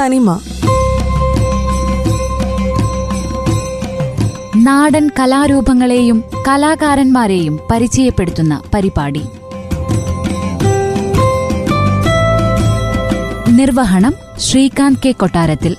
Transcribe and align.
തനിമ. 0.00 0.40
നാടൻ 4.56 5.10
കലാരൂപങ്ങളെയും 5.18 6.24
കലാകാരന്മാരെയും 6.48 7.60
പരിചയപ്പെടുത്തുന്ന 7.70 8.62
പരിപാടി. 8.74 9.22
നിർവഹണം 13.48 14.14
ശ്രീകാന്ത് 14.38 14.98
കെ 15.04 15.12
കൊട്ടാരത്തിൽ. 15.12 15.76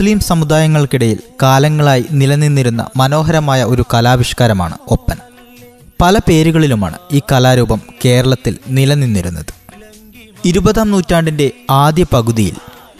മുസ്ലിം 0.00 0.20
സമുദായങ്ങൾക്കിടയിൽ 0.20 1.18
കാലങ്ങളായി 1.42 2.04
നിലനിന്നിരുന്ന 2.10 2.86
മനോഹരമായ 2.96 3.64
ഒരു 3.64 3.84
കലാവിഷ്കാരമാണ് 3.94 4.78
ഒപ്പന. 4.88 5.16
പല 6.00 6.18
പേരുകളിലുമാണ് 6.18 6.98
ഈ 7.12 7.22
കലാരൂപം 7.32 7.82
കേരളത്തിൽ 8.04 8.58
നിലനിന്നിരുന്നത്. 8.68 9.46
ഇരുപതാം 10.44 10.90
നൂറ്റാണ്ടിന്റെ 10.90 11.50
ആദ്യ 11.70 12.06
പകുതിയിൽ 12.12 12.54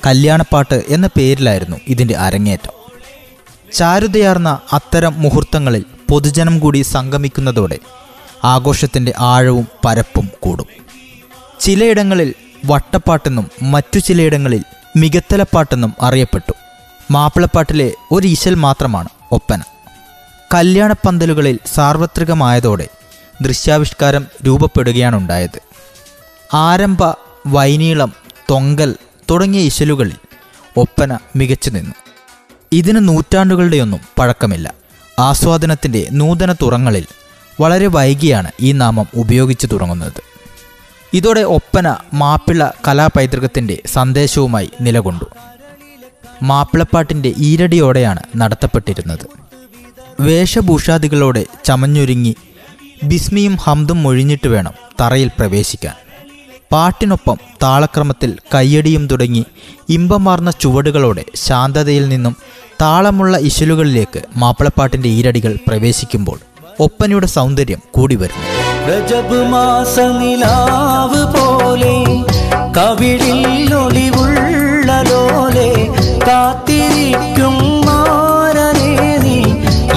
കല്യാണപ്പാട്ട് 0.07 0.83
എന്ന 0.89 1.07
പേരിലായിരുന്നു 1.07 1.77
ഇതിന്റെ 1.89 2.15
അരങ്ങേറ്റം. 2.15 2.73
ചാരുതയാർന്ന 3.73 4.59
അത്തരം 4.73 5.23
മുഹൂർത്തങ്ങളിൽ 5.23 5.85
പൊതുജനം 6.11 6.59
കൂടി 6.59 6.83
സംഗമിക്കുന്നതോടെ 6.83 7.79
ആഘോഷത്തിന്റെ 8.45 9.13
ആഴവും 9.19 9.69
പരപ്പും 9.85 10.31
കൂടും. 10.41 10.67
ചിലയിടങ്ങളിൽ 11.61 12.35
വട്ടപ്പാട്ടെന്നും 12.65 13.51
മറ്റു 13.63 13.99
ചിലയിടങ്ങളിൽ 13.99 14.63
മികത്തലപ്പാട്ടെന്നും 14.97 15.95
അറിയപ്പെട്ടു. 16.01 16.53
മാപ്പിളപ്പാട്ടിലെ 17.11 17.93
ഒരു 18.13 18.29
ഈശൽ 18.29 18.55
മാത്രമാണ് 18.55 19.09
ഒപ്പന. 19.33 19.63
കല്യാണപ്പന്തലുകളിൽ 20.55 21.59
സാർവത്രികമായതോടെ 21.75 22.89
ദൃശ്യാവിഷ്കാരം 23.43 24.27
രൂപപ്പെടുകയാണുണ്ടായത്. 24.47 25.61
ആരംഭ 26.55 26.99
വൈനീളം 27.47 28.13
തൊങ്കൽ 28.51 28.97
തുടങ്ങിയ 29.31 29.61
ഇശലുകളിൽ 29.61 30.17
ഒപ്പന 30.77 31.19
മികച്ചു 31.37 31.71
നിന്നു. 31.71 31.95
ഇതിന് 32.73 33.09
നൂറ്റാണ്ടുകളുടെയൊന്നും 33.09 34.01
പഴക്കമില്ല. 34.19 34.75
ആസ്വാദനത്തിന്റെ 35.19 36.09
നൂതന 36.13 36.53
തുറങ്ങളിൽ 36.53 37.07
വളരെ 37.61 37.87
വൈകിയാണ് 37.87 38.51
ഈ 38.61 38.73
നാമം 38.73 39.07
ഉപയോഗിച്ചു 39.17 39.67
തുടങ്ങുന്നത്. 39.67 40.23
ഇതോടെ 41.13 41.41
ഒപ്പന 41.41 41.97
മാപ്പിള 42.15 42.69
കലാപൈതൃകത്തിന്റെ 42.89 43.83
സന്ദേശവുമായി 43.87 44.71
നിലകൊണ്ടു. 44.81 45.25
മാപ്പിളപ്പാട്ടിന്റെ 46.43 47.33
ഈരടിയോടെയാണ് 47.39 48.21
നടത്തപ്പെട്ടിരുന്നത്. 48.37 49.27
വേഷഭൂഷാദികളോടെ 50.21 51.47
ചമഞ്ഞൊരുങ്ങി 51.65 52.37
ബിസ്മിയും 53.03 53.57
ഹംദും 53.57 54.03
മൊഴിഞ്ഞിട്ട് 54.03 54.49
വേണം 54.49 54.73
തറയിൽ 55.01 55.31
പ്രവേശിക്കാൻ. 55.39 55.95
പാട്ടിനൊപ്പം 56.73 57.37
താളക്രമത്തിൽ 57.63 58.37
കയ്യടിയും 58.55 59.07
തുടങ്ങി 59.07 59.45
ഇമ്പമാർന്ന 59.89 60.51
ചുവടുകളോടെ 60.51 61.25
ശാന്തതയിൽ 61.35 62.09
നിന്നും 62.09 62.37
താളമുള്ള 62.81 63.39
ഇശലുകളിലേക്ക് 63.39 64.23
മാപ്പിളപ്പാട്ടിന്റെ 64.37 65.09
ഈരടികൾ 65.09 65.57
പ്രവേശിക്കുമ്പോൾ 65.69 66.39
ഒപ്പനയുടെ 66.81 67.27
സൗന്ദര്യം 67.27 67.83
കൂടി 67.91 68.17
വരുന്നു. 68.17 68.47
രജബ് 68.89 69.41
പോലെ 71.35 71.95
കവിളിൽ 72.77 73.75
കാത്തിരിക്കും 76.31 77.55
മാരനെ 77.87 79.19
നീ. 79.25 79.39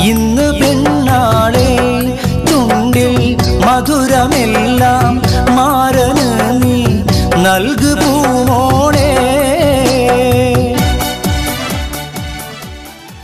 ഇന്ന് 0.10 0.48
പെണ്ണാളെ 0.60 1.70
ചുണ്ടിൽ 2.50 3.16
മധുരമെല്ലാം 3.66 5.22
മാരന് 5.56 6.28
നീ 6.64 6.78
നൽകു 7.44 7.94
പൂമോളെ 8.02 9.10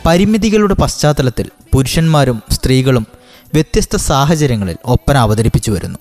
പരിമിതികളുടെ 0.06 0.74
പശ്ചാത്തലത്തിൽ 0.74 1.48
പുരുഷന്മാരും 1.72 2.42
സ്ത്രീകളും 2.50 3.06
വ്യത്യസ്ത 3.54 3.96
സാഹചര്യങ്ങളിൽ 3.96 4.76
ഒപ്പന 4.84 5.16
അവതരിപ്പിച്ചു 5.16 5.70
വരുന്നു. 5.70 5.98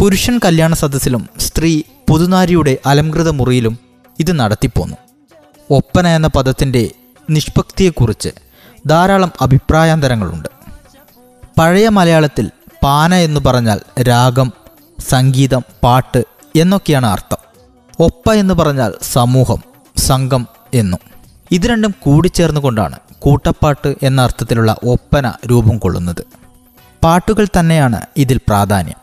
പുരുഷൻ 0.00 0.40
കല്യാണ 0.44 0.74
സദസ്സിലും 0.74 1.28
സ്ത്രീ 1.38 1.82
പുതുനാരിയുടെ 2.10 2.78
അലംകൃത 2.86 3.28
മുറിയിലും 3.28 3.78
ഇത് 4.20 4.40
നടത്തിപ്പോന്നു. 4.40 4.96
ഒപ്പന 5.70 6.06
എന്ന 6.06 6.26
പദത്തിന്റെ 6.26 6.90
നിഷ്പക്തിയെക്കുറിച്ച് 7.30 8.28
ധാരാളം 8.86 9.32
അഭിപ്രായാന്തരങ്ങളുണ്ട്. 9.40 10.48
പഴയ 11.58 11.88
മലയാളത്തിൽ 11.88 12.50
പാന 12.82 13.14
എന്ന് 13.14 13.40
പറഞ്ഞാൽ 13.40 14.02
രാഗം 14.02 14.52
സംഗീതം 15.08 15.62
പാട്ട് 15.84 16.24
എന്നൊക്കെയാണ് 16.56 17.06
അർത്ഥം. 17.06 17.36
ഒപ്പ 18.00 18.32
എന്ന് 18.32 18.54
പറഞ്ഞാൽ 18.54 18.92
സമൂഹം 19.02 19.62
സംഘം 19.96 20.46
എന്നും. 20.74 20.98
ഇത് 21.50 21.66
രണ്ടും 21.66 21.94
കൂടിച്ചേർന്നുകൊണ്ടാണ് 22.00 22.98
കൂട്ടപ്പാട്ട് 23.18 23.94
എന്ന 24.02 24.22
അർത്ഥത്തിലുള്ള 24.22 24.76
ഒപ്പന 24.84 25.32
രൂപം 25.50 25.78
കൊള്ളുന്നത്. 25.78 26.24
പാട്ടുകൾ 27.04 27.46
തന്നെയാണ് 27.60 28.02
ഇതിൽ 28.16 28.36
പ്രാധാന്യം. 28.36 29.02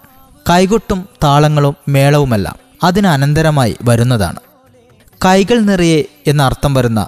കൈകൊട്ടും 0.50 1.10
താളങ്ങളും 1.24 1.76
മേളവുമെല്ലാം 1.88 2.56
അതിനനന്തരമായി 2.84 3.78
വരുന്നതാണ്. 3.82 4.40
കൈകൾ 5.26 5.60
നിറയെ 5.60 6.04
എന്ന 6.28 6.44
അർത്ഥം 6.44 6.74
വരുന്ന 6.74 7.08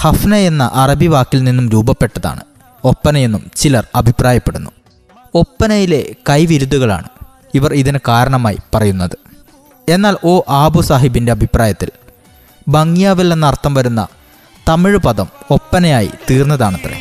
ഹഫ്ന 0.00 0.34
എന്ന 0.34 0.70
അറബി 0.74 1.06
വാക്കിൽ 1.06 1.44
നിന്നും 1.44 1.70
രൂപപ്പെട്ടതാണ്. 1.70 2.40
ഒപ്പനയെന്നും 2.84 3.50
ചിലർ 3.56 3.86
അഭിപ്രായപ്പെടുന്നു. 3.94 4.70
ഒപ്പനയിലെ 5.34 6.06
കൈവിരുതുകളാണ് 6.30 7.08
ഇവർ 7.54 7.74
ഇതിന് 7.74 7.98
കാരണമായി 8.08 8.58
പറയുന്നത്. 8.74 9.18
എന്നാൽ 9.88 10.16
ഓ 10.24 10.40
ആബു 10.48 10.80
സാഹിബിന്റെ 10.80 11.32
അഭിപ്രായത്തിൽ 11.32 11.90
ഭംഗിയാവൽ 12.68 13.32
എന്ന 13.32 13.46
അർത്ഥം 13.46 13.74
വരുന്ന 13.74 14.06
തമിഴ് 14.68 14.96
പദം 14.96 15.28
ഒപ്പനയായി 15.50 16.10
തീർന്നതാണത്രേ. 16.30 16.96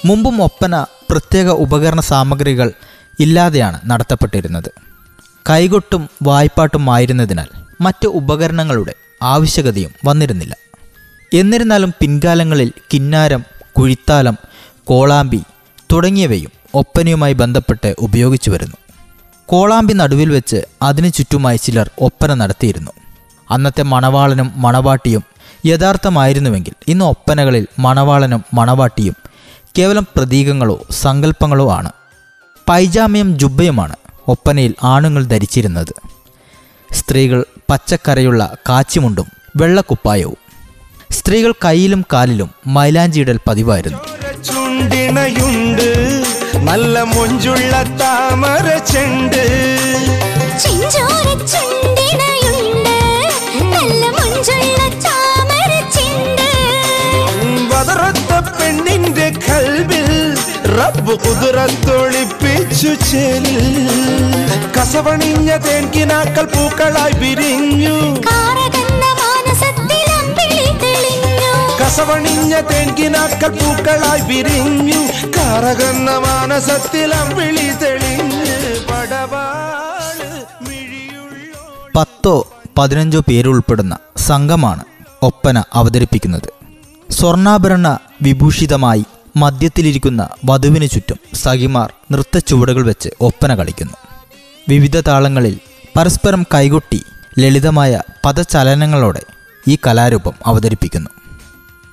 മുമ്പും 0.06 0.44
ഒപ്പന 0.44 0.86
പ്രത്യേക 1.12 1.50
ഉപകരണ 1.50 2.00
സാമഗ്രികൾ 2.00 2.72
ഇല്ലാതെയാണ് 3.20 3.82
നടത്തപ്പെട്ടിരുന്നത്. 3.86 4.70
കൈകൊട്ടും 5.50 6.10
വായ്പാട്ടും 6.22 6.94
ആയിരുന്നതിനാൽ 6.94 7.48
മറ്റ് 7.82 8.08
ഉപകരണങ്ങളുടെ 8.08 8.94
ആവശ്യകതയും 9.22 9.92
വന്നിരുന്നില്ല. 10.06 10.56
എന്നിരുന്നാലും 11.34 11.94
പിൻകാലങ്ങളിൽ 12.00 12.72
കിന്നാരം 12.94 13.46
കുഴിത്താലം 13.78 14.38
കോളാമ്പി 14.84 15.44
തുടങ്ങിയവയും 15.92 16.52
ഒപ്പനയുമായി 16.74 17.34
ബന്ധപ്പെട്ട് 17.34 17.96
ഉപയോഗിച്ചു 18.00 18.52
വരുന്നു. 18.52 18.76
കോളാമ്പി 19.46 19.94
നടുവിൽ 19.94 20.30
വെച്ച് 20.30 20.66
അതിനു 20.82 21.08
ചുറ്റുമായി 21.08 21.58
ചിലർ 21.58 21.90
ഒപ്പന 22.02 22.34
നടത്തിയിരുന്നു. 22.34 22.92
അന്നത്തെ 23.52 23.84
മണവാളനും 23.84 24.52
മണവാട്ടിയും 24.56 25.24
യഥാർത്ഥമായിരുന്നുവെങ്കിൽ 25.66 26.74
ഇന്ന് 26.88 27.06
ഒപ്പനകളിൽ 27.06 27.68
മണവാളനും 27.80 28.46
മണവാട്ടിയും 28.54 29.16
കേവലം 29.78 30.08
പ്രതീകങ്ങളോ 30.16 30.82
സങ്കല്പങ്ങളോ 30.92 31.72
ആണ്. 31.72 31.92
പൈജാമയും 32.70 33.40
ജുബയുമാണ് 33.40 33.96
ഒപ്പനയിൽ 34.28 34.76
ആണുങ്ങൾ 34.84 35.26
ധരിച്ചിരുന്നത്. 35.26 35.96
സ്ത്രീകൾ 36.94 37.46
പച്ചക്കരയുള്ള 37.70 38.58
കാച്ചിമുണ്ടും 38.70 39.28
വെള്ളക്കുപ്പായവും. 39.56 40.38
സ്ത്രീകൾ 41.12 41.54
കയ്യിലും 41.66 42.06
കാലിലും 42.14 42.50
മൈലാഞ്ചിയിടൽ 42.68 43.40
പതിവായിരുന്നു. 43.48 43.98
ചുണ്ടിണയുണ്ട് 44.44 46.24
നല്ല 46.64 47.02
മൊഞ്ചുള്ള 47.02 47.84
താമര 47.84 48.78
ചെണ്ട്. 48.78 49.44
ചെഞ്ചോര 50.64 51.30
റബ്ബ് 60.90 61.20
കുതിരത്തൊളിപ്പിച്ചു 61.20 62.94
ചെലിൽ 63.10 63.88
കസവണിഞ്ഞ 64.80 65.58
തേൻകിനാക്കൾ 65.58 66.46
പൂക്കളായി 66.46 67.14
വിരിഞ്ഞു. 67.14 67.96
കസവണിഞ്ഞ 71.82 72.62
തേൻകിനാക്കൾ 72.62 73.48
പൂക്കളായി 73.48 74.22
വിരിഞ്ഞു. 74.22 75.02
കറകന്ന 75.38 76.12
മാനസത്തിൽ 76.18 77.14
അമ്പിളി 77.14 77.68
തെളിഞ്ഞ്. 77.84 78.56
പടവാൾ 78.88 80.18
പത്തോ 81.98 82.54
പതിനഞ്ചോ 82.78 83.20
പേരുൾപ്പെടുന്ന 83.20 83.98
സംഘമാണ് 84.18 84.84
ഒപ്പന 85.22 85.64
അവതരിപ്പിക്കുന്നത്. 85.74 86.50
സ്വർണാഭരണ 87.12 87.98
വിഭൂഷിതമായി 88.22 89.06
മധ്യത്തിലിരിക്കുന്ന 89.40 90.30
വധുവിനു 90.46 90.86
ചുറ്റും 90.86 91.18
സഖിമാർ 91.34 91.94
നൃത്തച്ചുവടുകൾ 92.12 92.86
വെച്ച് 92.86 93.10
ഒപ്പന 93.22 93.56
കളിക്കുന്നു. 93.56 93.94
വിവിധ 94.70 95.00
താളങ്ങളിൽ 95.00 95.60
പരസ്പരം 95.98 96.46
കൈകൊട്ടി 96.54 97.04
ലളിതമായ 97.40 98.02
പദചലനങ്ങളോടെ 98.26 99.22
ഈ 99.68 99.78
കലാരൂപം 99.88 100.34
അവതരിപ്പിക്കുന്നു. 100.46 101.10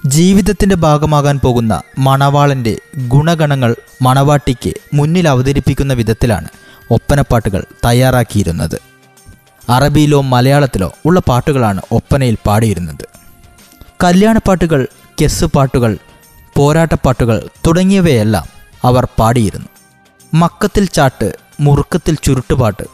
ജീവിതത്തിന്റെ 0.07 0.75
ഭാഗമാകാൻ 0.75 1.39
പോകുന്ന 1.39 1.83
മണവാളന്റെ 1.99 2.77
ഗുണഗണങ്ങൾ 2.99 3.77
മണവാട്ടിക്ക് 4.03 4.73
മുന്നിൽ 4.95 5.29
അവതരിപ്പിക്കുന്ന 5.29 5.93
വിധത്തിലാണ് 5.93 6.49
ഒപ്പനപ്പാട്ടുകൾ 6.91 7.65
തയ്യാറാക്കിയിരുന്നത്. 7.87 8.81
അറബിയിലോ 9.69 10.21
മലയാളത്തിലോ 10.21 10.93
ഉള്ള 11.05 11.21
പാട്ടുകളാണ് 11.21 11.83
ഒപ്പനയിൽ 11.93 12.37
പാടിയിരുന്നത്. 12.47 13.09
കല്യാണപ്പാട്ടുകൾ 14.05 14.89
കെസ് 15.23 15.45
പാട്ടുകൾ 15.45 15.99
പോരാട്ടപ്പാട്ടുകൾ 16.56 17.49
തുടങ്ങിയവയെല്ലാം 17.67 18.47
അവർ 18.85 19.05
പാടിയിരുന്നു. 19.19 19.69
മക്കത്തിൽ 20.35 20.85
ചാട്ട് 20.87 21.29
മുറുക്കത്തിൽ 21.61 22.14
ചുരുട്ടുപാട്ട് 22.25 22.85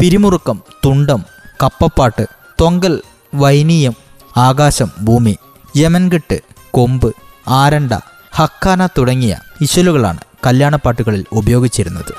പിരിമുറുക്കം 0.00 0.58
തുണ്ടം 0.84 1.20
കപ്പപ്പാട്ട് 1.62 2.24
തൊങ്കൽ 2.60 2.94
വൈനീയം 3.34 3.94
ആകാശം 4.36 4.90
ഭൂമി 5.00 5.34
യമൻകെട്ട് 5.76 6.38
കൊമ്പ് 6.70 7.10
ആരണ്ട 7.48 7.92
ഹക്കാന 8.32 8.86
തുടങ്ങിയ 8.86 9.32
ഇശലുകളാണ് 9.60 10.20
കല്യാണപ്പാട്ടുകളിൽ 10.46 11.24
ഉപയോഗിച്ചിരുന്നത്. 11.32 12.12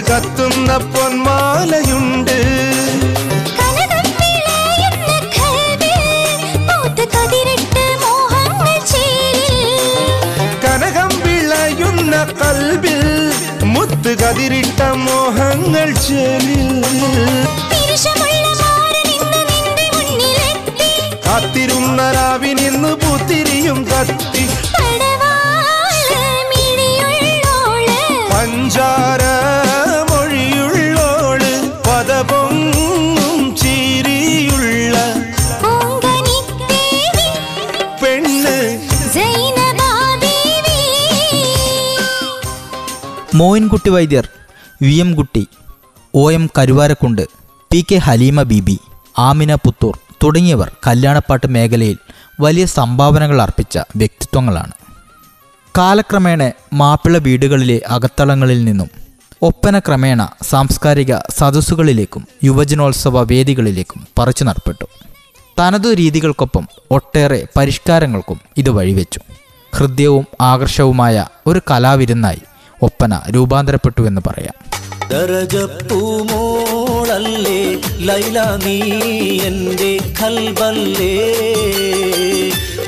കത്തുന്ന 0.00 0.76
പൊന്മാലയുണ്ട്. 0.76 2.36
കനകം 3.58 4.06
വിളയുന്ന 4.18 5.10
കൽവിൽ 5.38 6.54
കൽബിൽ 12.40 13.02
മുത്ത് 13.74 14.12
കതിരിട്ട 14.22 14.80
മോഹങ്ങൾ 14.82 15.88
ചേലിൽ. 16.06 16.68
പിരിശമുള്ള 17.70 18.46
Moyinkutty 43.38 43.90
Vaidyar 43.90 44.28
V 44.82 44.94
M 44.94 45.14
Kutty 45.14 45.42
O 46.14 46.32
M 46.32 46.50
Karuvarakundu 46.58 47.22
P 47.70 47.86
K 47.90 47.96
Haleema 47.96 48.42
Beebi 48.42 48.76
Amina 49.18 49.54
Puthur 49.54 49.98
തുടങ്ങിയവർ 50.24 50.70
കല്യാണപ്പാട്ട് 50.86 51.46
മേഖലയിൽ 51.46 51.98
വലിയ 52.40 52.64
സംഭാവനകൾ 52.64 53.42
അർപ്പിച്ച 53.42 53.78
വ്യക്തിത്വങ്ങളാണ്. 53.96 54.74
കാലക്രമേണ 55.78 56.42
മാപ്പിള 56.72 57.18
വീടുകളിലെ 57.18 57.82
അകത്തളങ്ങളിൽ 57.88 58.64
നിന്നും 58.64 58.90
ഒപ്പന 59.42 59.78
ക്രമേണ 59.78 60.28
സാംസ്കാരിക 60.42 61.12
സദസ്സുകളിലേക്കും 61.38 62.28
യുവജനോത്സവ 62.44 63.22
വേദികളിലേക്കും 63.22 64.06
പറിച്ചു 64.18 64.44
നടപ്പെട്ടു 64.44 64.86
തനതു 65.60 65.94
രീതികൾക്കൊപ്പം 65.94 66.64
ഒട്ടേറെ 66.90 67.48
പരിഷ്കാരങ്ങൾക്കും 67.56 68.40
ഇത് 68.56 68.70
വഴിവെച്ചു. 68.70 69.20
ഹൃദ്യവും 69.76 70.26
ആകർഷവുമായ 70.40 71.26
ഒരു 71.46 71.60
കലാവിരുന്നായി 71.70 72.42
ഒപ്പന 72.82 73.20
രൂപാന്തരപ്പെട്ടു 73.30 74.02
എന്ന് 74.06 74.20
പറയാം. 74.26 74.54
ലൈല 77.98 78.40
നീ 78.64 78.76
എന്റെ 79.40 79.98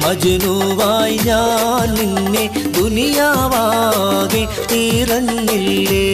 മജനുവായി 0.04 1.16
ഞാൻ 1.16 1.94
നിന്നെ 1.94 2.50
ദുനിയാവാകെ 2.78 4.46
തീരഞ്ഞില്ലേ 4.72 6.06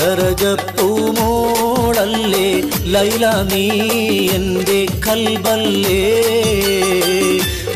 ദരജപ്പൂമോളല്ലേ 0.00 2.60
ലൈല 2.84 3.26
നീ 3.26 4.28
എന്റെ 4.28 4.86
കൽബല്ലേ? 5.08 6.22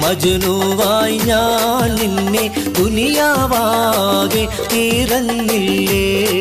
മജനുവായി 0.00 1.19
ഞാൻ 1.19 1.95
നിന്നെ 1.95 2.54
ദുനിയാവാകെ 2.78 4.49
തീരഞ്ഞില്ലേ? 4.73 6.35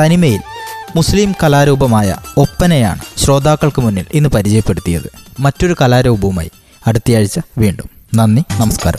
തനിമയിൽ 0.00 0.40
മുസ്ലിം 0.96 1.34
കലാരൂപമായ 1.42 2.16
ഒപ്പനയാണ് 2.36 3.18
ശ്രോതാക്കൾക്ക് 3.18 3.80
മുന്നിൽ 3.80 4.04
ഇന്ന് 4.12 4.28
പരിചയപ്പെടുത്തിയത്. 4.28 5.12
മറ്റൊരു 5.40 5.76
കലാരൂപവുമായി 5.80 6.50
അടുത്തയാഴ്ച 6.86 7.40
വീണ്ടും. 7.58 7.90
നന്ദി 8.14 8.42
നമസ്കാരം. 8.60 8.98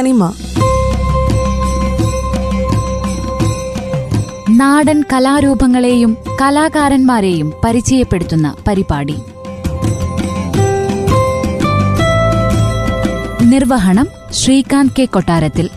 തനിമ. 0.00 0.32
നാടൻ 4.50 5.04
കലാരൂപങ്ങളെയും 5.12 6.16
കലാകാരന്മാരെയും 6.40 7.52
പരിചയപ്പെടുത്തുന്ന 7.64 8.54
പരിപാടി. 8.68 9.18
നിർവഹണം 13.42 14.06
ശ്രീകാന്ത് 14.32 14.92
കെ 14.98 15.04
കൊട്ടാരത്തിൽ. 15.04 15.70